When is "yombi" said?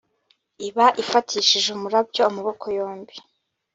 2.77-3.15